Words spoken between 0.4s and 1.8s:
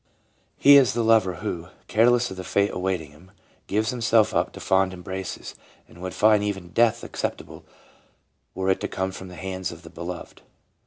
336 leuba: He is the lover who,